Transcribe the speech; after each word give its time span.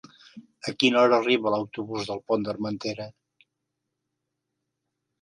A 0.71 0.71
quina 0.83 0.99
hora 1.01 1.19
arriba 1.23 1.53
l'autobús 1.57 2.09
del 2.09 2.23
Pont 2.33 2.49
d'Armentera? 2.49 3.09